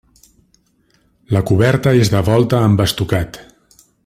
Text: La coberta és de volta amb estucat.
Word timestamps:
La 1.37 1.43
coberta 1.51 1.95
és 2.05 2.13
de 2.17 2.25
volta 2.33 2.65
amb 2.71 2.85
estucat. 2.89 3.43